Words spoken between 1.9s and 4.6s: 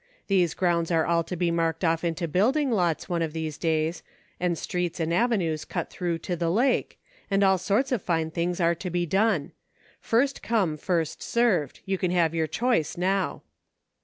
into building lots one of these days, and